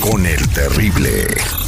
[0.00, 1.67] Con el terrible.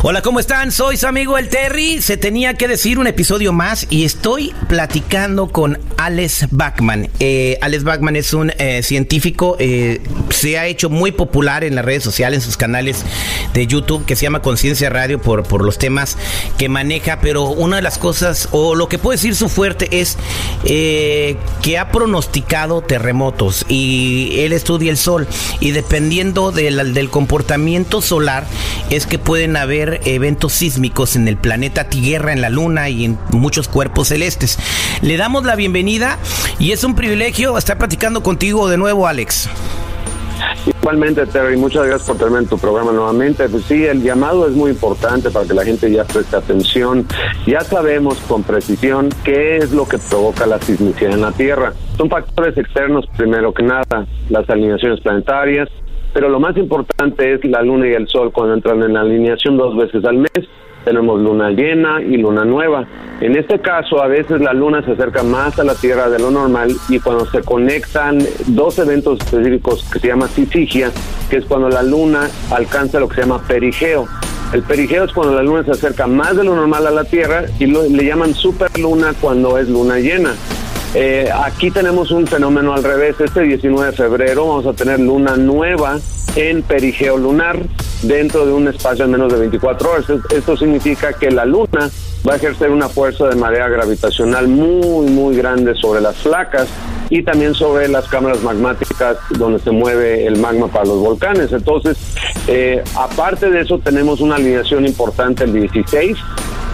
[0.00, 0.70] Hola, ¿cómo están?
[0.70, 2.00] Soy su amigo el Terry.
[2.00, 7.10] Se tenía que decir un episodio más y estoy platicando con Alex Bachman.
[7.18, 11.84] Eh, Alex Bachman es un eh, científico, eh, se ha hecho muy popular en las
[11.84, 13.04] redes sociales, en sus canales
[13.54, 16.16] de YouTube, que se llama Conciencia Radio por, por los temas
[16.58, 20.16] que maneja, pero una de las cosas, o lo que puede decir su fuerte, es
[20.62, 25.26] que ha pronosticado terremotos y él estudia el sol
[25.58, 28.46] y dependiendo del comportamiento solar
[28.90, 33.18] es que pueden haber eventos sísmicos en el planeta Tierra, en la Luna y en
[33.32, 34.58] muchos cuerpos celestes.
[35.02, 36.18] Le damos la bienvenida
[36.58, 39.48] y es un privilegio estar platicando contigo de nuevo, Alex.
[40.80, 43.48] Igualmente, Terry, muchas gracias por tenerme en tu programa nuevamente.
[43.48, 47.06] Pues sí, el llamado es muy importante para que la gente ya preste atención.
[47.46, 51.72] Ya sabemos con precisión qué es lo que provoca la sismicidad en la Tierra.
[51.96, 55.68] Son factores externos, primero que nada, las alineaciones planetarias,
[56.12, 59.76] pero lo más importante es la luna y el sol cuando entran en alineación dos
[59.76, 60.48] veces al mes.
[60.84, 62.86] Tenemos luna llena y luna nueva.
[63.20, 66.30] En este caso, a veces la luna se acerca más a la Tierra de lo
[66.30, 70.90] normal y cuando se conectan dos eventos específicos que se llama sisigia,
[71.28, 74.06] que es cuando la luna alcanza lo que se llama perigeo.
[74.52, 77.44] El perigeo es cuando la luna se acerca más de lo normal a la Tierra
[77.58, 80.34] y le llaman superluna cuando es luna llena.
[80.94, 83.16] Eh, aquí tenemos un fenómeno al revés.
[83.20, 85.98] Este 19 de febrero vamos a tener luna nueva
[86.36, 87.58] en perigeo lunar
[88.02, 90.04] dentro de un espacio de menos de 24 horas.
[90.30, 91.90] Esto significa que la luna
[92.26, 96.68] va a ejercer una fuerza de marea gravitacional muy, muy grande sobre las placas
[97.10, 101.52] y también sobre las cámaras magmáticas donde se mueve el magma para los volcanes.
[101.52, 101.96] Entonces,
[102.46, 106.16] eh, aparte de eso, tenemos una alineación importante el 16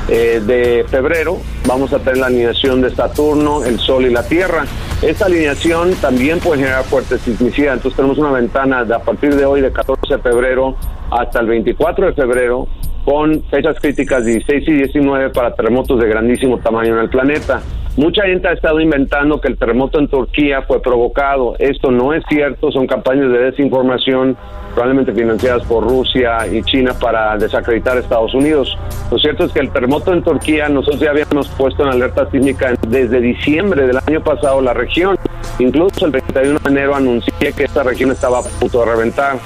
[0.08, 4.64] eh, de febrero vamos a tener la alineación de Saturno, el Sol y la Tierra.
[5.02, 9.44] Esta alineación también puede generar fuertes sismicidad, entonces tenemos una ventana de, a partir de
[9.44, 10.76] hoy de 14 de febrero
[11.10, 12.68] hasta el 24 de febrero
[13.04, 17.62] con fechas críticas 16 y 19 para terremotos de grandísimo tamaño en el planeta.
[17.96, 21.54] Mucha gente ha estado inventando que el terremoto en Turquía fue provocado.
[21.58, 24.36] Esto no es cierto, son campañas de desinformación
[24.74, 28.76] probablemente financiadas por Rusia y China para desacreditar a Estados Unidos.
[29.10, 32.74] Lo cierto es que el terremoto en Turquía, nosotros ya habíamos puesto en alerta sísmica
[32.88, 35.16] desde diciembre del año pasado la región.
[35.58, 39.38] Incluso el 31 de enero anuncié que esta región estaba a punto de reventar.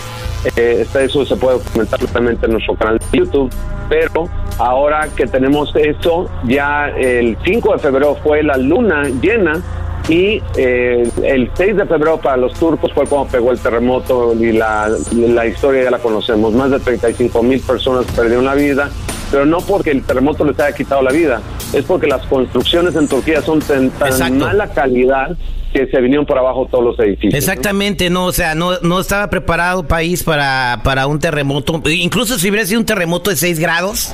[0.57, 3.51] Eh, eso se puede documentar totalmente en nuestro canal de YouTube.
[3.89, 4.29] Pero
[4.59, 9.63] ahora que tenemos esto, ya el 5 de febrero fue la luna llena
[10.09, 14.53] y eh, el 6 de febrero para los turcos fue cuando pegó el terremoto y
[14.53, 16.55] la, la historia ya la conocemos.
[16.55, 18.89] Más de 35 mil personas perdieron la vida,
[19.31, 21.43] pero no porque el terremoto les haya quitado la vida,
[21.75, 25.37] es porque las construcciones en Turquía son tan, tan mala calidad
[25.73, 27.35] que se vinieron por abajo todos los edificios.
[27.35, 28.27] Exactamente, ¿no?
[28.27, 31.83] o sea, no, no estaba preparado país para, para un terremoto.
[31.91, 34.13] Incluso si hubiera sido un terremoto de 6 grados,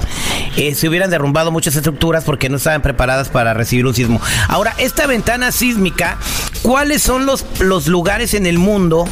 [0.57, 4.21] eh, se hubieran derrumbado muchas estructuras porque no estaban preparadas para recibir un sismo.
[4.49, 6.19] Ahora, esta ventana sísmica,
[6.63, 9.05] ¿cuáles son los, los lugares en el mundo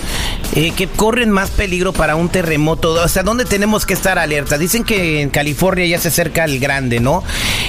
[0.55, 2.93] eh, que corren más peligro para un terremoto?
[2.93, 4.59] O sea, ¿dónde tenemos que estar alerta?
[4.59, 7.25] Dicen que en California ya se acerca el grande, ¿no?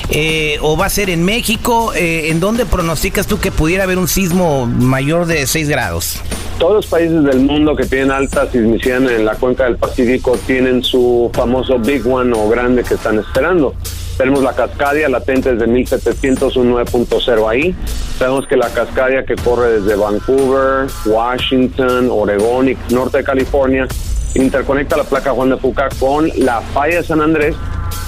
[0.09, 1.93] Eh, ¿O va a ser en México?
[1.95, 6.21] ¿En dónde pronosticas tú que pudiera haber un sismo mayor de 6 grados.
[6.59, 10.83] Todos los países del mundo que tienen alta sismicidad en la cuenca del Pacífico tienen
[10.83, 13.73] su famoso Big One o grande que están esperando.
[14.17, 17.75] Tenemos la Cascadia latente desde 1700, un 9.0 ahí.
[18.17, 23.87] Sabemos que la Cascadia que corre desde Vancouver, Washington, Oregón y norte de California
[24.35, 27.55] interconecta la placa Juan de Fuca con la falla de San Andrés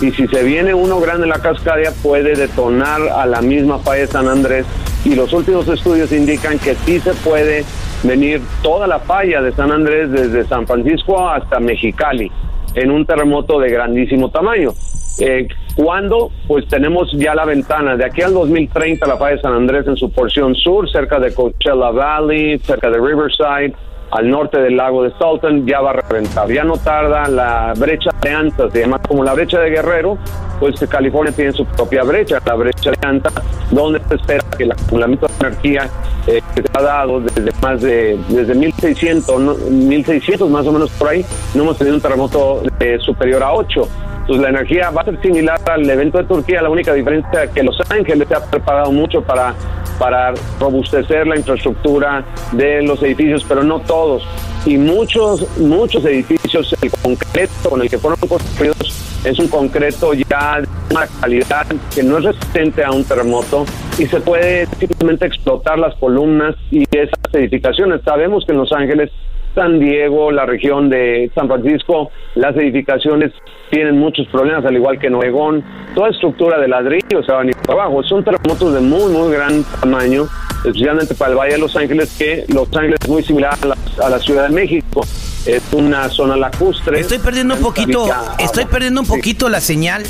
[0.02, 4.02] y si se viene uno grande en la Cascadia puede detonar a la misma falla
[4.02, 4.66] de San Andrés
[5.06, 7.64] y los últimos estudios indican que sí se puede
[8.04, 12.32] venir toda la falla de San Andrés desde San Francisco hasta Mexicali
[12.74, 14.74] en un terremoto de grandísimo tamaño.
[15.20, 16.32] Eh, ¿Cuándo?
[16.48, 17.96] Pues tenemos ya la ventana.
[17.96, 21.34] De aquí al 2030 la falla de San Andrés en su porción sur, cerca de
[21.34, 23.74] Coachella Valley, cerca de Riverside,
[24.16, 26.50] al norte del lago de Salton, ya va a reventar.
[26.52, 30.18] Ya no tarda la brecha de Anta, se llama como la brecha de Guerrero,
[30.60, 33.30] pues California tiene su propia brecha, la brecha de Anta,
[33.72, 35.90] donde se espera que el acumulamiento de energía
[36.28, 41.10] eh, que se ha dado desde más de desde 1600, 1600 más o menos por
[41.10, 43.88] ahí, no hemos tenido un terremoto eh, superior a 8
[44.28, 47.52] pues la energía va a ser similar al evento de Turquía, la única diferencia es
[47.52, 49.54] que Los Ángeles se ha preparado mucho para,
[50.00, 54.28] para robustecer la infraestructura de los edificios, pero no todos.
[54.66, 60.62] Y muchos, muchos edificios, el concreto con el que fueron construidos es un concreto ya
[60.62, 63.66] de una calidad que no es resistente a un terremoto
[63.98, 68.02] y se puede simplemente explotar las columnas y esas edificaciones.
[68.04, 69.12] Sabemos que en Los Ángeles
[69.56, 73.32] San Diego, la región de San Francisco, las edificaciones
[73.72, 75.64] tienen muchos problemas, al igual que Nuegón.
[75.96, 78.04] Toda estructura de ladrillo se va a venir abajo.
[78.04, 80.26] Son terremotos de muy, muy gran tamaño,
[80.66, 84.10] especialmente para el Valle de Los Ángeles, que Los Ángeles es muy similar a a
[84.10, 85.02] la Ciudad de México
[85.46, 87.00] es una zona lacustre.
[87.00, 88.10] Estoy perdiendo un poquito,
[88.40, 90.04] estoy perdiendo un poquito la señal.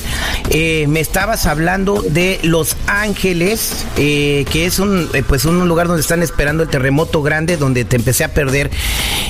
[0.50, 5.88] Eh, me estabas hablando de Los Ángeles, eh, que es un, eh, pues un lugar
[5.88, 8.72] donde están esperando el terremoto grande, donde te empecé a perder.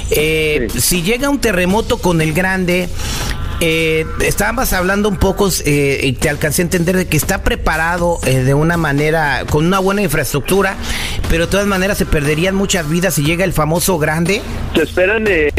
[0.09, 2.89] Si llega un terremoto con el grande,
[3.61, 8.19] eh, estábamos hablando un poco eh, y te alcancé a entender de que está preparado
[8.25, 10.75] eh, de una manera, con una buena infraestructura,
[11.29, 14.41] pero de todas maneras se perderían muchas vidas si llega el famoso grande.
[14.75, 15.51] Se esperan, eh,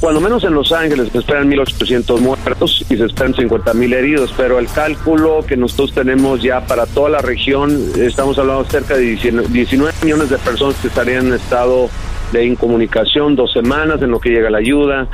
[0.00, 4.58] cuando menos en Los Ángeles, se esperan 1.800 muertos y se esperan 50.000 heridos, pero
[4.58, 9.94] el cálculo que nosotros tenemos ya para toda la región, estamos hablando cerca de 19
[10.02, 11.90] millones de personas que estarían en estado
[12.32, 15.08] de incomunicación, dos semanas en lo que llega la ayuda.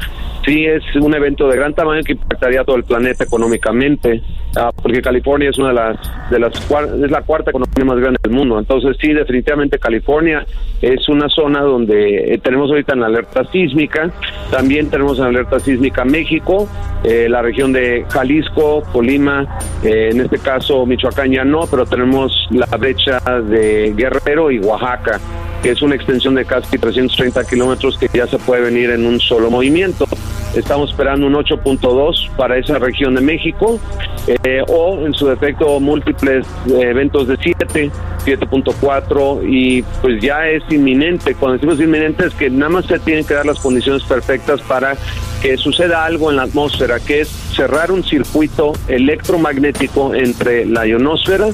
[0.45, 4.23] Sí, es un evento de gran tamaño que impactaría a todo el planeta económicamente,
[4.57, 8.19] ah, porque California es una de las, de las es la cuarta economía más grande
[8.23, 8.59] del mundo.
[8.59, 10.47] Entonces, sí, definitivamente California
[10.81, 14.11] es una zona donde eh, tenemos ahorita en alerta sísmica,
[14.51, 16.67] también tenemos en alerta sísmica México,
[17.05, 22.49] eh, la región de Jalisco, Colima, eh, en este caso Michoacán ya no, pero tenemos
[22.51, 25.21] la brecha de Guerrero y Oaxaca
[25.63, 29.21] que es una extensión de casi 330 kilómetros que ya se puede venir en un
[29.21, 30.07] solo movimiento.
[30.55, 33.79] Estamos esperando un 8.2 para esa región de México
[34.27, 37.91] eh, o en su defecto múltiples eh, eventos de 7,
[38.25, 41.35] 7.4 y pues ya es inminente.
[41.37, 44.97] Cuando decimos inminente es que nada más se tienen que dar las condiciones perfectas para
[45.41, 51.49] que suceda algo en la atmósfera, que es cerrar un circuito electromagnético entre la ionosfera,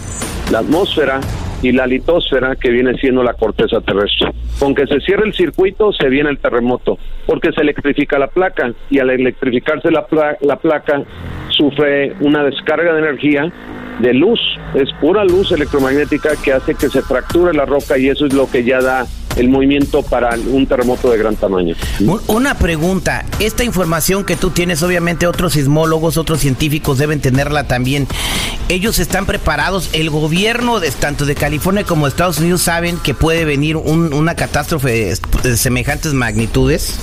[0.50, 1.20] la atmósfera
[1.62, 4.32] y la litosfera que viene siendo la corteza terrestre.
[4.58, 8.72] Con que se cierre el circuito se viene el terremoto, porque se electrifica la placa
[8.90, 10.06] y al electrificarse la,
[10.40, 11.02] la placa
[11.50, 13.52] sufre una descarga de energía
[14.00, 14.40] de luz,
[14.74, 18.50] es pura luz electromagnética que hace que se fracture la roca y eso es lo
[18.50, 19.06] que ya da
[19.36, 21.74] el movimiento para un terremoto de gran tamaño.
[22.26, 28.06] Una pregunta, esta información que tú tienes, obviamente otros sismólogos, otros científicos deben tenerla también.
[28.68, 33.14] Ellos están preparados, el gobierno de tanto de California como de Estados Unidos saben que
[33.14, 36.98] puede venir una catástrofe de semejantes magnitudes.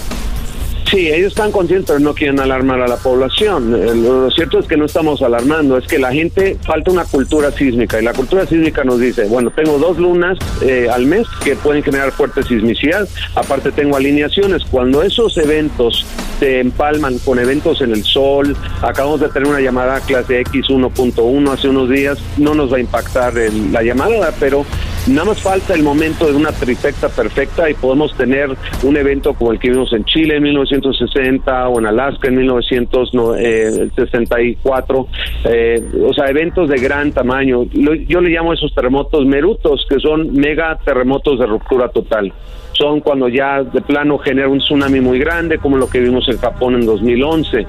[0.94, 3.74] Sí, ellos están conscientes, pero no quieren alarmar a la población.
[3.74, 7.50] Eh, lo cierto es que no estamos alarmando, es que la gente falta una cultura
[7.50, 11.56] sísmica y la cultura sísmica nos dice, bueno, tengo dos lunas eh, al mes que
[11.56, 14.66] pueden generar fuerte sismicidad, aparte tengo alineaciones.
[14.70, 16.06] Cuando esos eventos
[16.40, 21.52] se empalman con eventos en el sol, acabamos de tener una llamada clase X 1.1
[21.52, 23.34] hace unos días, no nos va a impactar
[23.72, 24.64] la llamada, pero
[25.08, 29.52] Nada más falta el momento de una trifecta perfecta y podemos tener un evento como
[29.52, 35.08] el que vimos en Chile en 1960 o en Alaska en 1964,
[35.44, 37.66] eh, o sea, eventos de gran tamaño.
[37.74, 42.32] Yo le llamo esos terremotos merutos, que son mega terremotos de ruptura total
[42.74, 46.38] son cuando ya de plano genera un tsunami muy grande, como lo que vimos en
[46.38, 47.66] Japón en 2011.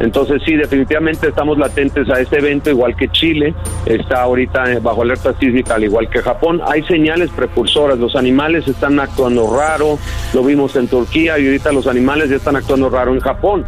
[0.00, 3.54] Entonces sí, definitivamente estamos latentes a este evento, igual que Chile,
[3.86, 6.60] está ahorita bajo alerta sísmica, al igual que Japón.
[6.66, 9.98] Hay señales precursoras, los animales están actuando raro,
[10.32, 13.64] lo vimos en Turquía y ahorita los animales ya están actuando raro en Japón.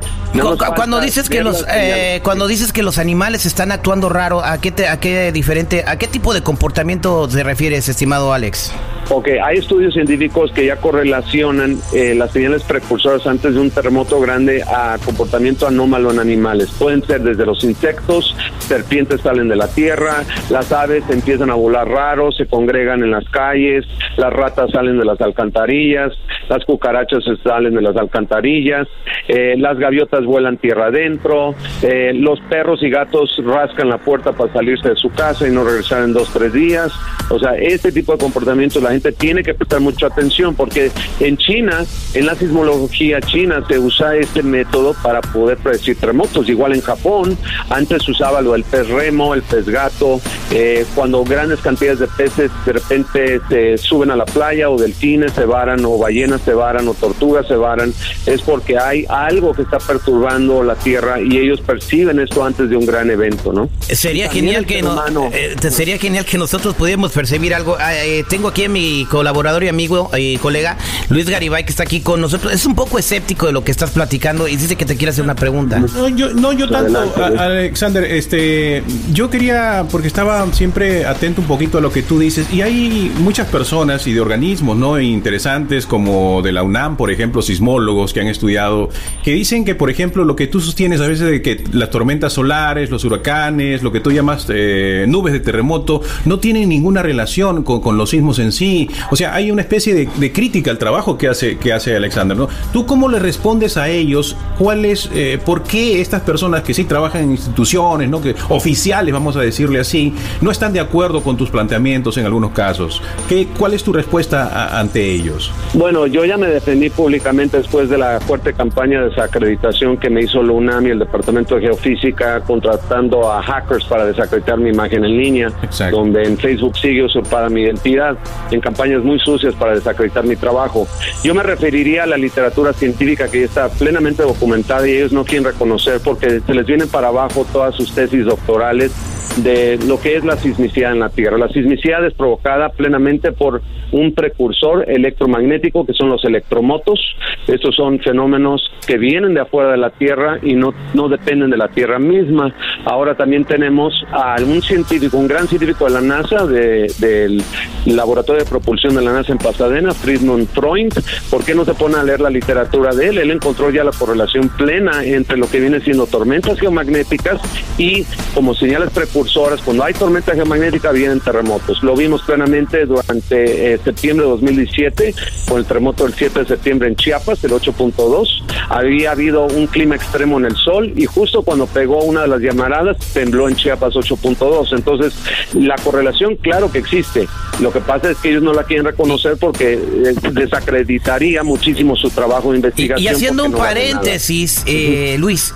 [0.74, 4.74] cuando dices que los eh, cuando dices que los animales están actuando raro, ¿a qué
[4.88, 8.72] a qué diferente, a qué tipo de comportamiento te refieres, estimado Alex?
[9.08, 14.20] Ok, hay estudios científicos que ya correlacionan eh, las señales precursoras antes de un terremoto
[14.20, 16.74] grande a comportamiento anómalo en animales.
[16.76, 21.86] Pueden ser desde los insectos, serpientes salen de la tierra, las aves empiezan a volar
[21.86, 23.86] raros, se congregan en las calles,
[24.16, 26.12] las ratas salen de las alcantarillas,
[26.48, 28.88] las cucarachas salen de las alcantarillas,
[29.28, 34.52] eh, las gaviotas vuelan tierra adentro, eh, los perros y gatos rascan la puerta para
[34.52, 36.92] salirse de su casa y no regresar en dos, tres días.
[37.30, 41.36] O sea, este tipo de comportamiento la gente tiene que prestar mucha atención porque en
[41.36, 41.84] China,
[42.14, 46.48] en la sismología china, se usa este método para poder predecir terremotos.
[46.48, 47.36] Igual en Japón,
[47.68, 52.50] antes usaba lo del pez remo, el pez gato, eh, cuando grandes cantidades de peces
[52.64, 56.88] de repente se suben a la playa o delfines se varan o ballenas se varan
[56.88, 57.92] o tortugas se varan,
[58.24, 62.76] es porque hay algo que está perturbando la tierra y ellos perciben esto antes de
[62.76, 63.68] un gran evento, ¿no?
[63.80, 67.76] Sería genial que eh, sería genial que nosotros pudiéramos percibir algo.
[67.78, 70.76] Ah, eh, tengo aquí a mi colaborador y amigo y colega
[71.08, 72.52] Luis Garibay que está aquí con nosotros.
[72.52, 75.24] Es un poco escéptico de lo que estás platicando y dice que te quiere hacer
[75.24, 75.78] una pregunta.
[75.78, 77.00] No, yo, no, yo tanto,
[77.38, 78.04] Alexander.
[78.04, 82.62] Este, yo quería porque estaba siempre atento un poquito a lo que tú dices y
[82.62, 88.12] hay muchas personas y de organismos, no interesantes como de la UNAM, por ejemplo, sismólogos
[88.12, 88.88] que han estudiado
[89.22, 92.32] que dicen que, por ejemplo, lo que tú sostienes a veces de que las tormentas
[92.32, 97.62] solares, los huracanes, lo que tú llamas eh, nubes de terremoto, no tienen ninguna relación
[97.62, 98.75] con, los sismos en sí.
[99.10, 102.48] O sea, hay una especie de, crítica al trabajo que hace, que hace Alexander, ¿no?
[102.72, 104.36] ¿Tú cómo le respondes a ellos?
[104.58, 108.20] ¿Cuál es, eh, por qué estas personas que sí trabajan en instituciones, ¿no?
[108.20, 112.50] Que oficiales, vamos a decirle así, no están de acuerdo con tus planteamientos en algunos
[112.50, 113.02] casos?
[113.28, 115.52] ¿Qué, ¿Cuál es tu respuesta ante ellos?
[115.74, 120.22] Bueno, yo ya me defendí públicamente después de la fuerte campaña de desacreditación que me
[120.22, 125.04] hizo la UNAM y el Departamento de Geofísica contratando a hackers para desacreditar mi imagen
[125.04, 125.48] en línea,
[125.90, 128.16] donde en Facebook sigue usurpada mi identidad,
[128.50, 130.88] en campañas muy sucias para desacreditar mi trabajo.
[131.22, 135.24] Yo me referiría a la literatura científica que ya está plenamente documentada y ellos no
[135.24, 138.90] quieren reconocer porque se les vienen para abajo todas sus tesis doctorales
[139.36, 141.38] de lo que es la sismicidad en la Tierra.
[141.38, 146.98] La sismicidad es provocada plenamente por un precursor electromagnético que son los electromotos.
[147.46, 151.56] Estos son fenómenos que vienen de afuera de la Tierra y no, no dependen de
[151.56, 152.54] la Tierra misma.
[152.84, 157.42] Ahora también tenemos a un científico, un gran científico de la NASA, del
[157.86, 160.94] Laboratorio de Propulsión de la NASA en Pasadena, Friedman Freund.
[161.30, 163.18] ¿Por qué no se pone a leer la literatura de él?
[163.18, 167.40] Él encontró ya la correlación plena entre lo que viene siendo tormentas geomagnéticas
[167.78, 168.04] y
[168.34, 171.82] como señales precursoras, cuando hay tormenta geomagnética vienen terremotos.
[171.82, 175.14] Lo vimos plenamente durante eh, septiembre de 2017
[175.48, 178.42] con el terremoto del 7 de septiembre en Chiapas, el 8.2.
[178.68, 182.40] Había habido un clima extremo en el sol y justo cuando pegó una de las
[182.40, 184.76] llamaradas tembló en Chiapas 8.2.
[184.76, 185.14] Entonces,
[185.54, 187.26] la correlación, claro que existe.
[187.60, 192.10] Lo que pasa es que ellos no la quieren reconocer porque eh, desacreditaría muchísimo su
[192.10, 193.02] trabajo de investigación.
[193.02, 195.54] Y, haciendo un paréntesis, eh, Luis,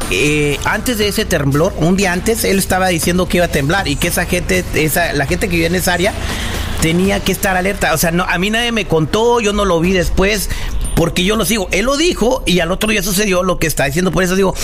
[0.65, 3.97] antes de ese temblor, un día antes, él estaba diciendo que iba a temblar y
[3.97, 6.13] que esa gente, esa, la gente que vive en esa área
[6.81, 7.93] tenía que estar alerta.
[7.95, 10.49] O sea, no, a mí nadie me contó, yo no lo vi después,
[10.97, 11.69] porque yo lo sigo.
[11.71, 14.11] Él lo dijo y al otro día sucedió lo que está diciendo.
[14.11, 14.55] Por eso digo,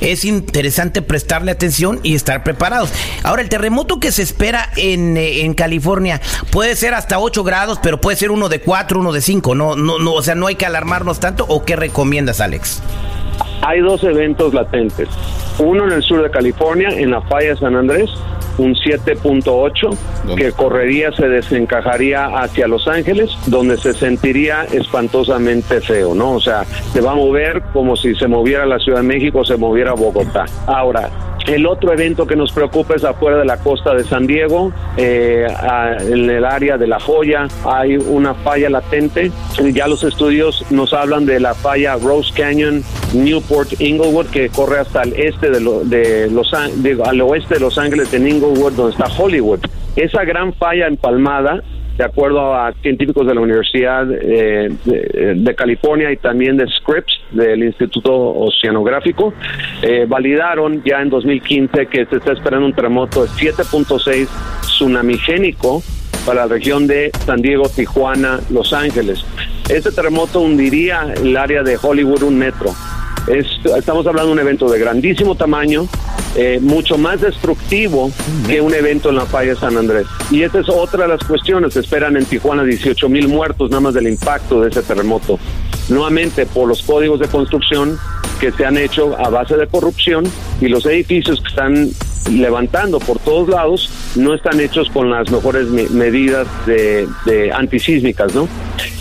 [0.00, 2.90] es interesante prestarle atención y estar preparados.
[3.22, 7.78] Ahora, el terremoto que se espera en, eh, en California puede ser hasta 8 grados,
[7.82, 9.54] pero puede ser uno de 4, uno de 5.
[9.54, 11.46] No, no, no, o sea, no hay que alarmarnos tanto.
[11.48, 12.82] ¿O qué recomiendas, Alex?
[13.66, 15.08] Hay dos eventos latentes.
[15.58, 18.08] Uno en el sur de California, en la falla de San Andrés,
[18.58, 26.34] un 7.8 que correría, se desencajaría hacia Los Ángeles, donde se sentiría espantosamente feo, ¿no?
[26.34, 29.56] O sea, se va a mover como si se moviera la Ciudad de México, se
[29.56, 30.44] moviera Bogotá.
[30.68, 31.10] Ahora,
[31.46, 35.46] el otro evento que nos preocupa es afuera de la costa de San Diego, eh,
[36.00, 39.30] en el área de La Joya, hay una falla latente.
[39.72, 42.82] Ya los estudios nos hablan de la falla Rose Canyon,
[43.14, 48.12] Newport, Inglewood, que corre hasta el este de, de Los al oeste de Los Ángeles,
[48.12, 49.60] en Inglewood, donde está Hollywood.
[49.94, 51.62] Esa gran falla empalmada
[51.96, 57.64] de acuerdo a científicos de la Universidad eh, de, California y también de Scripps, del
[57.64, 59.32] Instituto Oceanográfico,
[59.82, 64.28] eh, validaron ya en 2015 que se está esperando un terremoto de 7.6
[64.62, 65.82] tsunamigénico
[66.24, 69.24] para la región de San Diego, Tijuana, Los Ángeles.
[69.68, 72.74] Este terremoto hundiría el área de Hollywood un metro.
[73.28, 75.86] estamos hablando de un evento de grandísimo tamaño,
[76.36, 78.10] eh, mucho más destructivo
[78.46, 80.06] que un evento en la falla San Andrés.
[80.30, 81.74] Y esa es otra de las cuestiones.
[81.74, 85.38] Se esperan en Tijuana 18 mil muertos nada más del impacto de ese terremoto.
[85.88, 87.98] Nuevamente por los códigos de construcción
[88.40, 90.24] que se han hecho a base de corrupción
[90.60, 91.90] y los edificios que están
[92.30, 98.48] levantando por todos lados no están hechos con las mejores medidas de, de antisísmicas, ¿no?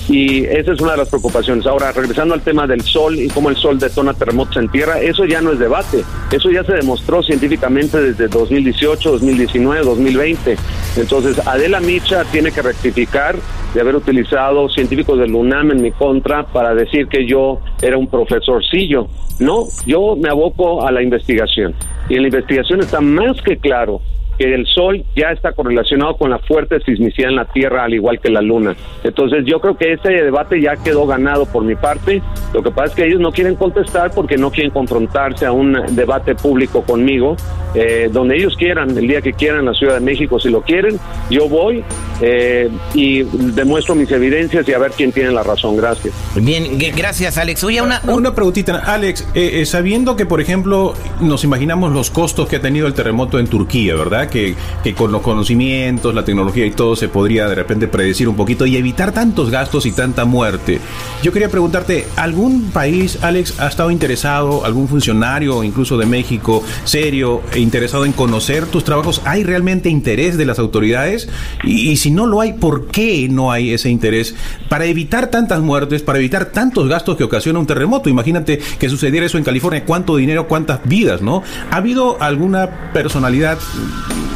[0.07, 1.65] Y esa es una de las preocupaciones.
[1.65, 5.25] Ahora, regresando al tema del sol y cómo el sol detona terremotos en tierra, eso
[5.25, 10.57] ya no es debate, eso ya se demostró científicamente desde 2018, 2019, 2020.
[10.97, 13.35] Entonces, Adela Micha tiene que rectificar
[13.73, 18.07] de haber utilizado científicos del UNAM en mi contra para decir que yo era un
[18.07, 19.07] profesorcillo.
[19.39, 21.73] No, yo me aboco a la investigación
[22.07, 23.99] y en la investigación está más que claro
[24.37, 28.19] que el Sol ya está correlacionado con la fuerte sismicidad en la Tierra, al igual
[28.19, 28.75] que la Luna.
[29.03, 32.21] Entonces yo creo que ese debate ya quedó ganado por mi parte.
[32.53, 35.77] Lo que pasa es que ellos no quieren contestar porque no quieren confrontarse a un
[35.91, 37.35] debate público conmigo,
[37.73, 40.61] eh, donde ellos quieran, el día que quieran, en la Ciudad de México, si lo
[40.61, 40.99] quieren,
[41.29, 41.83] yo voy
[42.21, 45.77] eh, y demuestro mis evidencias y a ver quién tiene la razón.
[45.77, 46.13] Gracias.
[46.35, 47.63] Bien, gracias Alex.
[47.63, 52.57] Oye, una, una preguntita, Alex, eh, sabiendo que, por ejemplo, nos imaginamos los costos que
[52.57, 54.24] ha tenido el terremoto en Turquía, ¿verdad?
[54.27, 54.55] Que,
[54.95, 58.77] con los conocimientos, la tecnología y todo se podría de repente predecir un poquito y
[58.77, 60.79] evitar tantos gastos y tanta muerte.
[61.23, 67.41] Yo quería preguntarte, ¿algún país, Alex, ha estado interesado, algún funcionario, incluso de México, serio,
[67.55, 69.21] interesado en conocer tus trabajos?
[69.25, 71.29] ¿Hay realmente interés de las autoridades?
[71.63, 74.35] Y si no lo hay, ¿por qué no hay ese interés?
[74.69, 78.09] Para evitar tantas muertes, para evitar tantos gastos que ocasiona un terremoto.
[78.09, 81.43] Imagínate que sucediera eso en California, cuánto dinero, cuántas vidas, ¿no?
[81.71, 83.57] ¿Ha habido alguna personalidad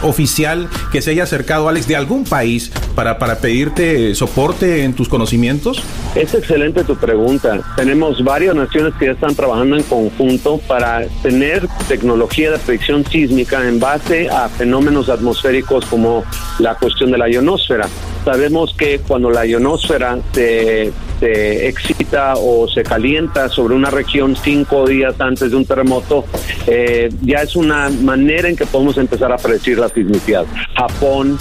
[0.02, 5.10] oficial que se haya acercado, Alex, de algún país para, para pedirte soporte en tus
[5.10, 5.82] conocimientos?
[6.16, 7.60] Es excelente tu pregunta.
[7.76, 13.68] Tenemos varias naciones que ya están trabajando en conjunto para tener tecnología de predicción sísmica
[13.68, 16.24] en base a fenómenos atmosféricos como
[16.60, 17.88] la cuestión de la ionosfera.
[18.26, 24.88] Sabemos que cuando la ionosfera se, se excita o se calienta sobre una región cinco
[24.88, 26.26] días antes de un terremoto,
[26.68, 30.46] eh, ya es una manera en que podemos empezar a predecir la sismicidad.
[30.76, 31.38] Japón,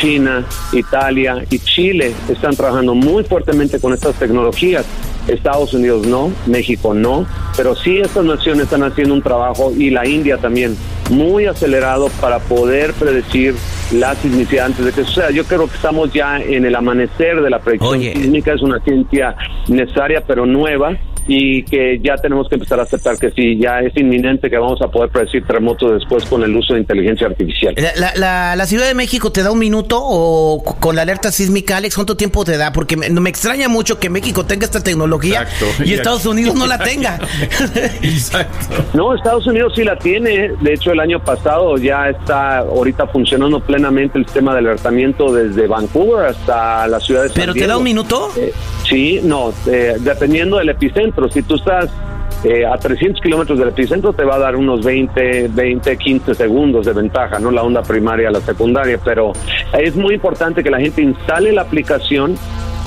[0.00, 4.86] China, Italia y Chile están trabajando muy fuertemente con estas tecnologías.
[5.28, 10.06] Estados Unidos no, México no, pero sí estas naciones están haciendo un trabajo y la
[10.06, 10.76] India también
[11.10, 13.54] muy acelerado para poder predecir
[13.92, 15.30] la sismicidad antes de que suceda.
[15.30, 19.36] Yo creo que estamos ya en el amanecer de la predicción sísmica, es una ciencia
[19.68, 20.96] necesaria pero nueva
[21.26, 24.80] y que ya tenemos que empezar a aceptar que sí, ya es inminente que vamos
[24.82, 27.74] a poder predecir terremotos después con el uso de inteligencia artificial.
[28.16, 31.96] La, la, Ciudad de México te da un minuto o con la alerta sísmica, Alex,
[31.96, 32.72] ¿cuánto tiempo te da?
[32.72, 35.46] Porque me, me extraña mucho que México tenga esta tecnología
[35.84, 37.18] y Estados Unidos no la tenga.
[38.02, 38.50] Exacto.
[38.94, 40.52] No, Estados Unidos sí la tiene.
[40.60, 45.66] De hecho, el año pasado ya está ahorita funcionando plenamente el sistema de alertamiento desde
[45.66, 48.30] Vancouver hasta la ciudad de San ¿Pero te da un minuto?
[48.36, 48.52] Eh,
[48.88, 51.90] sí, no, eh, dependiendo del epicentro si tú estás
[52.44, 56.86] eh, a 300 kilómetros del epicentro, te va a dar unos 20, 20, 15 segundos
[56.86, 57.50] de ventaja, ¿no?
[57.50, 59.32] La onda primaria la secundaria, pero
[59.78, 62.36] es muy importante que la gente instale la aplicación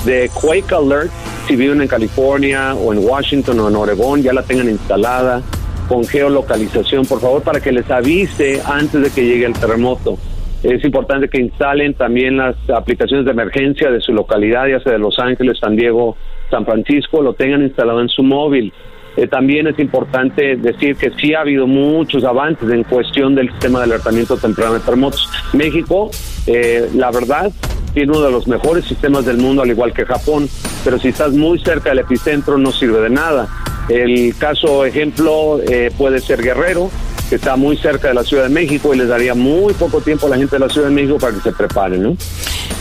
[0.04, 1.10] de Quake Alert
[1.46, 5.42] si viven en California o en Washington o en Oregón, ya la tengan instalada
[5.88, 10.16] con geolocalización, por favor, para que les avise antes de que llegue el terremoto.
[10.62, 14.98] Es importante que instalen también las aplicaciones de emergencia de su localidad, ya sea de
[14.98, 16.16] Los Ángeles, San Diego,
[16.54, 18.72] San Francisco, lo tengan instalado en su móvil.
[19.16, 23.80] Eh, también es importante decir que sí ha habido muchos avances en cuestión del sistema
[23.80, 25.28] de alertamiento temprano de terremotos.
[25.52, 26.10] México,
[26.46, 27.50] eh, la verdad,
[27.92, 30.48] tiene uno de los mejores sistemas del mundo, al igual que Japón,
[30.84, 33.48] pero si estás muy cerca del epicentro no sirve de nada.
[33.88, 36.88] El caso ejemplo eh, puede ser Guerrero,
[37.28, 40.26] que está muy cerca de la Ciudad de México y les daría muy poco tiempo
[40.26, 42.16] a la gente de la Ciudad de México para que se preparen, ¿no?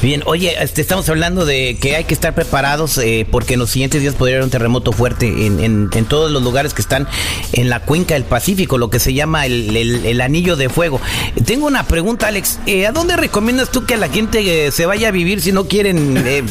[0.01, 3.69] Bien, oye, este, estamos hablando de que hay que estar preparados eh, porque en los
[3.69, 7.07] siguientes días podría haber un terremoto fuerte en, en, todos los lugares que están
[7.53, 10.99] en la cuenca del Pacífico, lo que se llama el, el, anillo de fuego.
[11.45, 12.59] Tengo una pregunta, Alex.
[12.65, 15.67] Eh, ¿A dónde recomiendas tú que la gente eh, se vaya a vivir si no
[15.67, 16.15] quieren...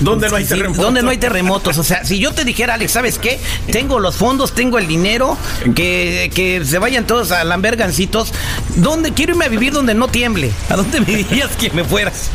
[0.00, 0.82] ¿Dónde no hay terremotos?
[0.84, 1.78] ¿Dónde no hay terremotos?
[1.78, 3.38] O sea, si yo te dijera, Alex, ¿sabes qué?
[3.72, 5.38] Tengo los fondos, tengo el dinero,
[5.74, 8.32] que, que se vayan todos a lambergancitos.
[8.76, 10.52] ¿Dónde quiero irme a vivir donde no tiemble?
[10.68, 12.30] ¿A dónde me dirías que me fueras?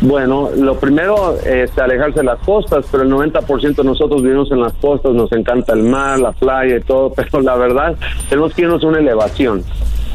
[0.00, 4.60] Bueno, lo primero es alejarse de las costas, pero el 90% de nosotros vivimos en
[4.60, 7.96] las costas, nos encanta el mar, la playa y todo, pero la verdad
[8.28, 9.64] tenemos que irnos a una elevación.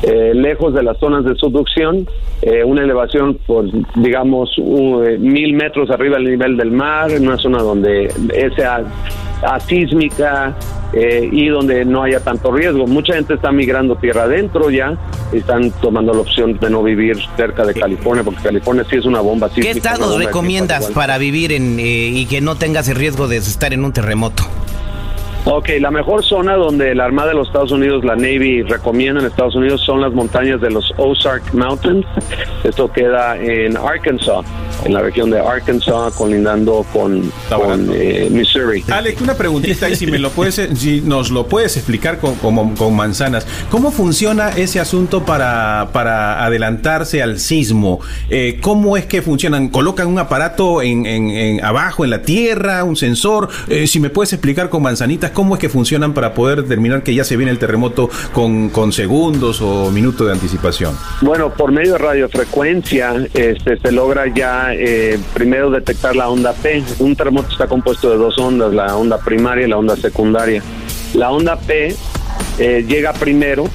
[0.03, 2.07] Eh, lejos de las zonas de subducción,
[2.41, 7.37] eh, una elevación por, digamos, eh, mil metros arriba del nivel del mar, en una
[7.37, 8.13] zona donde
[8.55, 8.83] sea
[9.41, 10.55] asísmica,
[10.93, 12.87] eh, y donde no haya tanto riesgo.
[12.87, 14.97] Mucha gente está migrando tierra adentro ya,
[15.33, 19.19] están tomando la opción de no vivir cerca de California, porque California sí es una
[19.19, 19.49] bomba.
[19.49, 23.83] ¿Qué estados recomiendas para vivir en, y que no tengas el riesgo de estar en
[23.83, 24.43] un terremoto?
[25.49, 29.27] Ok, la mejor zona donde la Armada de los Estados Unidos, la Navy, recomienda en
[29.27, 32.05] Estados Unidos son las montañas de los Ozark Mountains.
[32.65, 34.45] Esto queda en Arkansas.
[34.83, 38.83] en la región de Arkansas, colindando con, con eh, Missouri.
[38.89, 42.95] Alex, una preguntita y si me lo puedes, si nos lo puedes explicar con, con,
[42.95, 43.47] manzanas.
[43.71, 48.01] ¿Cómo funciona ese asunto para, para adelantarse al sismo?
[48.29, 49.69] Eh, ¿Cómo es que funcionan?
[49.69, 53.47] ¿Colocan un aparato en, en, abajo en la tierra, un sensor?
[53.69, 57.13] Eh, si me puedes explicar con manzanitas cómo es que funcionan para poder determinar que
[57.13, 60.97] ya se viene el terremoto con, con segundos o minutos de anticipación.
[61.21, 66.83] Bueno, por medio de radiofrecuencia este, se logra ya eh, primero detectar la onda P.
[66.97, 70.63] Un terremoto está compuesto de dos ondas, la onda primaria y la onda secundaria.
[71.13, 71.95] La onda P
[72.57, 73.65] eh, llega primero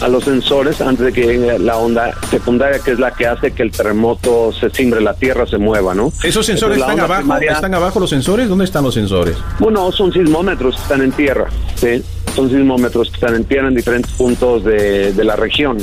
[0.00, 3.52] a los sensores antes de que llegue la onda secundaria, que es la que hace
[3.52, 6.12] que el terremoto se cimbre, la tierra se mueva, ¿no?
[6.22, 7.36] ¿Esos sensores están abajo?
[7.38, 8.48] ¿Están abajo los sensores?
[8.48, 9.36] ¿Dónde están los sensores?
[9.58, 12.02] Bueno, son sismómetros que están en tierra, ¿sí?
[12.34, 15.78] Son sismómetros que están en tierra en diferentes puntos de, de la región.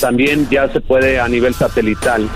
[0.00, 2.28] También ya se puede a nivel satelital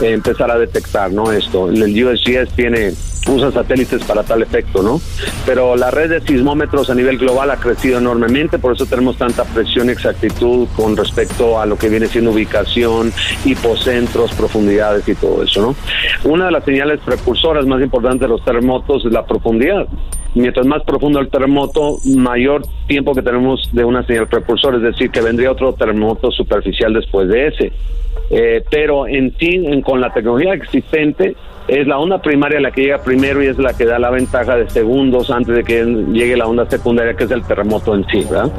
[0.00, 1.32] eh, empezar a detectar, ¿no?
[1.32, 1.68] Esto.
[1.68, 2.92] El USGS tiene
[3.28, 5.00] usa satélites para tal efecto, ¿no?
[5.46, 9.44] Pero la red de sismómetros a nivel global ha crecido enormemente, por eso tenemos tanta
[9.44, 13.12] presión y exactitud con respecto a lo que viene siendo ubicación,
[13.44, 16.30] hipocentros, profundidades y todo eso, ¿no?
[16.30, 19.86] Una de las señales precursoras más importantes de los terremotos es la profundidad.
[20.34, 25.10] Mientras más profundo el terremoto, mayor tiempo que tenemos de una señal precursora, es decir,
[25.10, 27.72] que vendría otro terremoto superficial después de ese.
[28.30, 31.36] Eh, pero en sí, con la tecnología existente,
[31.68, 34.56] es la onda primaria la que llega primero y es la que da la ventaja
[34.56, 38.26] de segundos antes de que llegue la onda secundaria, que es el terremoto en sí,
[38.28, 38.50] ¿verdad?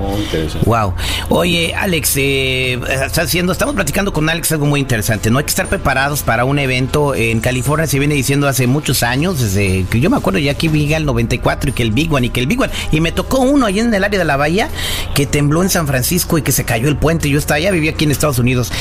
[0.65, 0.93] wow.
[1.29, 5.29] Oye, Alex, eh, está haciendo, estamos platicando con Alex algo muy interesante.
[5.29, 7.87] No hay que estar preparados para un evento en California.
[7.87, 11.05] Se viene diciendo hace muchos años, desde que yo me acuerdo ya que vi el
[11.05, 12.71] 94 y que el Big One y que el Big One.
[12.91, 14.69] Y me tocó uno ahí en el área de la bahía
[15.13, 17.29] que tembló en San Francisco y que se cayó el puente.
[17.29, 18.71] Yo estaba allá, vivía aquí en Estados Unidos.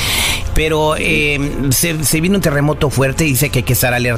[0.53, 1.39] Pero eh,
[1.71, 4.12] se, se vino un terremoto fuerte y dice que hay que estar alerta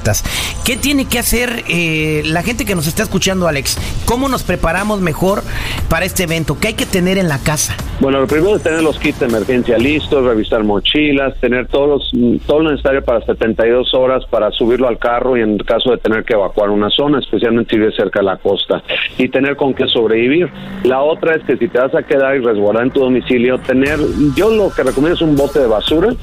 [0.63, 3.77] ¿Qué tiene que hacer eh, la gente que nos está escuchando, Alex?
[4.05, 5.43] ¿Cómo nos preparamos mejor
[5.89, 6.57] para este evento?
[6.59, 7.75] ¿Qué hay que tener en la casa?
[7.99, 12.11] Bueno, lo primero es tener los kits de emergencia listos, revisar mochilas, tener todos
[12.45, 16.23] todo lo necesario para 72 horas para subirlo al carro y en caso de tener
[16.23, 18.83] que evacuar una zona, especialmente si vive cerca de la costa,
[19.17, 20.49] y tener con qué sobrevivir.
[20.83, 23.99] La otra es que si te vas a quedar y resguardar en tu domicilio, tener,
[24.35, 26.13] yo lo que recomiendo es un bote de basura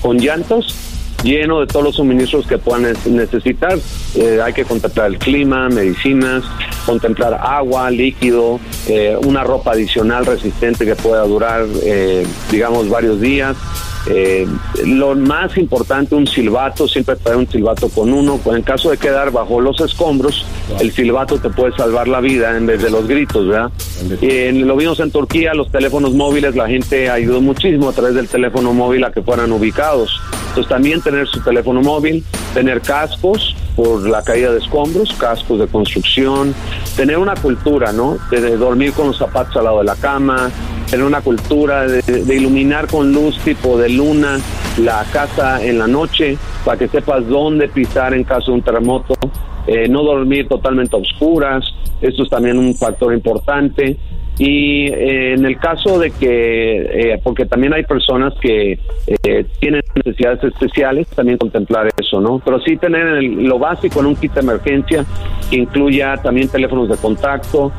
[0.00, 0.95] con llantos
[1.26, 3.78] lleno de todos los suministros que puedan necesitar.
[4.14, 6.44] Eh, hay que contemplar el clima, medicinas,
[6.86, 13.56] contemplar agua, líquido, eh, una ropa adicional resistente que pueda durar, eh, digamos, varios días.
[14.84, 18.40] Lo más importante, un silbato, siempre traer un silbato con uno.
[18.46, 20.46] En caso de quedar bajo los escombros,
[20.80, 23.70] el silbato te puede salvar la vida en vez de los gritos, ¿verdad?
[24.52, 28.72] lo vimos en Turquía, los teléfonos móviles, la gente ayudó muchísimo a través del teléfono
[28.72, 30.20] móvil a que fueran ubicados.
[30.48, 35.66] Entonces también tener su teléfono móvil, tener cascos por la caída de escombros, cascos de
[35.66, 36.54] construcción,
[36.96, 38.16] tener una cultura, ¿no?
[38.30, 40.50] De, dormir con los zapatos al lado de la cama,
[40.90, 44.38] tener una cultura de, iluminar con luz tipo de luna
[44.78, 49.14] la casa en la noche para que sepas dónde pisar en caso de un terremoto,
[49.66, 51.64] eh, no dormir totalmente a oscuras,
[52.00, 53.96] esto es también un factor importante.
[54.38, 59.82] Y eh, en el caso de que, eh, porque también hay personas que eh, tienen
[59.94, 62.40] necesidades especiales, también contemplar eso, ¿no?
[62.44, 65.06] Pero sí tener lo básico en un kit de emergencia
[65.48, 67.72] que incluya también teléfonos de contacto,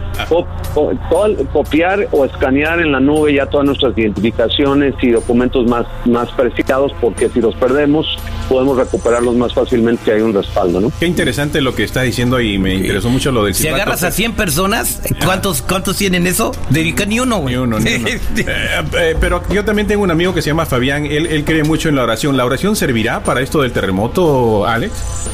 [1.53, 6.91] copiar o escanear en la nube ya todas nuestras identificaciones y documentos más, más preciados,
[6.99, 8.17] porque si los perdemos,
[8.49, 10.91] podemos recuperarlos más fácilmente si hay un respaldo, ¿no?
[10.99, 14.11] Qué interesante lo que está diciendo y me interesó mucho lo del Si agarras a
[14.11, 16.46] 100 personas, ¿cuántos, ¿cuántos tienen eso?
[16.69, 18.07] Dedica ni uno, Ni uno, ni uno.
[18.07, 18.19] Eh,
[18.99, 21.05] eh, pero yo también tengo un amigo que se llama Fabián.
[21.05, 22.37] Él, cree mucho en la oración.
[22.37, 25.29] ¿La oración servirá para esto del terremoto, Alex?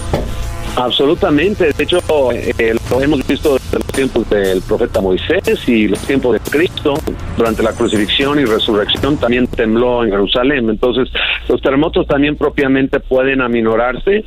[0.75, 1.71] Absolutamente.
[1.73, 1.99] De hecho,
[2.31, 6.95] eh, lo hemos visto desde los tiempos del profeta Moisés y los tiempos de Cristo.
[7.37, 10.69] Durante la crucifixión y resurrección también tembló en Jerusalén.
[10.69, 11.09] Entonces,
[11.47, 14.25] los terremotos también propiamente pueden aminorarse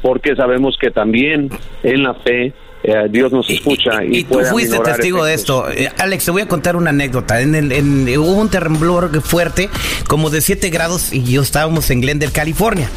[0.00, 1.50] porque sabemos que también
[1.82, 2.52] en la fe
[2.86, 4.04] eh, Dios nos escucha.
[4.04, 5.70] Y, tú fuiste testigo de esto.
[5.70, 7.40] Eh, Alex, te voy a contar una anécdota.
[7.40, 9.70] En el, hubo un temblor fuerte,
[10.06, 12.90] como de 7 grados, y yo estábamos en Glendale, California.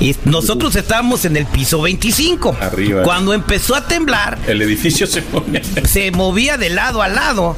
[0.00, 2.56] Y nosotros estábamos en el piso 25.
[2.60, 3.02] Arriba.
[3.02, 5.62] Cuando empezó a temblar, el edificio se movía.
[5.84, 7.56] Se movía de lado a lado.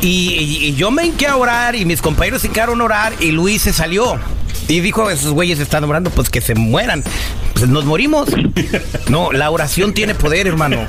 [0.00, 3.62] Y, yo me hinqué a orar, y mis compañeros se quedaron a orar, y Luis
[3.62, 4.18] se salió.
[4.66, 7.04] Y dijo, esos güeyes están orando, pues que se mueran.
[7.58, 8.28] Pues nos morimos.
[9.08, 10.86] No, la oración tiene poder, hermano.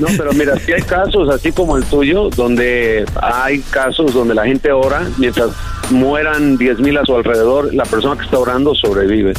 [0.00, 4.44] No, pero mira, si hay casos así como el tuyo, donde hay casos donde la
[4.44, 5.50] gente ora, mientras
[5.90, 9.34] mueran 10 mil a su alrededor, la persona que está orando sobrevive.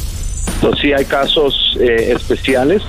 [0.54, 2.82] Entonces sí hay casos eh, especiales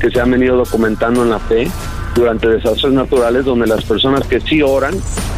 [0.00, 1.68] que se han venido documentando en la fe
[2.14, 4.94] durante desastres naturales donde las personas que sí oran,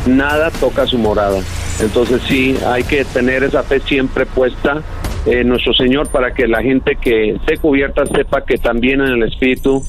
[0.07, 1.41] nada toca su morada.
[1.81, 4.83] Entonces sí hay que tener esa fe siempre puesta
[5.31, 9.23] en nuestro Señor para que la gente que esté cubierta sepa que también en el
[9.25, 9.83] Espíritu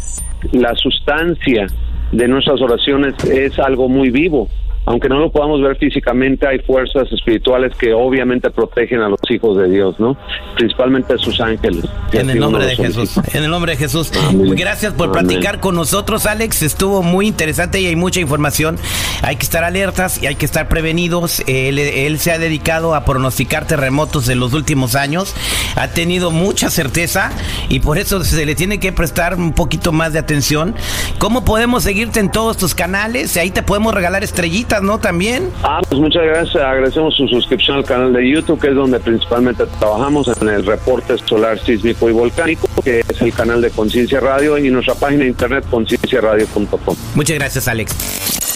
[0.51, 1.67] la sustancia
[2.11, 4.49] de nuestras oraciones es algo muy vivo
[4.89, 9.55] aunque no lo podamos ver físicamente, hay fuerzas espirituales que obviamente protegen a los hijos
[9.55, 10.17] de Dios, ¿no?
[10.55, 11.85] Principalmente a sus ángeles.
[12.11, 13.17] En el nombre de Jesús.
[13.31, 14.11] En el nombre de Jesús.
[14.33, 16.63] Gracias por platicar con nosotros, Alex.
[16.63, 18.79] Estuvo muy interesante y hay mucha información.
[19.21, 21.43] Hay que estar alertas y hay que estar prevenidos.
[21.45, 25.35] Él, él se ha dedicado a pronosticar terremotos en los últimos años.
[25.75, 27.31] Ha tenido mucha certeza
[27.69, 30.73] y por eso se le tiene que prestar un poquito más de atención.
[31.19, 33.37] ¿Cómo podemos seguirte en todos tus canales?
[33.37, 34.99] Ahí te podemos regalar estrellitas ¿no?
[34.99, 35.49] También.
[35.63, 36.55] Ah, pues muchas gracias.
[36.55, 41.17] Agradecemos su suscripción al canal de YouTube, que es donde principalmente trabajamos en el reporte
[41.25, 45.29] solar sísmico y volcánico, que es el canal de Conciencia Radio y nuestra página de
[45.29, 46.95] internet concienciaradio.com.
[47.15, 47.95] Muchas gracias, Alex.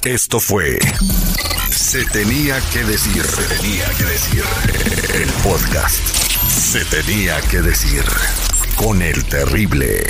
[0.06, 0.80] Esto fue
[1.70, 4.44] Se tenía que decir, se tenía que decir
[5.14, 6.06] el podcast.
[6.50, 8.04] Se tenía que decir
[8.76, 10.04] con el terrible.